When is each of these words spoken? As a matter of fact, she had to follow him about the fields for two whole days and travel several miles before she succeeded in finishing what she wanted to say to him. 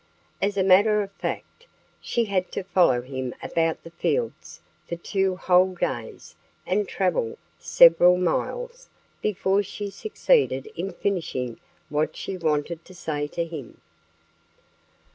As 0.41 0.57
a 0.57 0.63
matter 0.63 1.03
of 1.03 1.11
fact, 1.11 1.67
she 2.01 2.25
had 2.25 2.51
to 2.53 2.63
follow 2.63 3.03
him 3.03 3.35
about 3.43 3.83
the 3.83 3.91
fields 3.91 4.59
for 4.89 4.95
two 4.95 5.35
whole 5.35 5.75
days 5.75 6.35
and 6.65 6.87
travel 6.87 7.37
several 7.59 8.17
miles 8.17 8.89
before 9.21 9.61
she 9.61 9.91
succeeded 9.91 10.65
in 10.75 10.91
finishing 10.91 11.59
what 11.89 12.15
she 12.15 12.35
wanted 12.35 12.83
to 12.85 12.95
say 12.95 13.27
to 13.27 13.45
him. 13.45 13.79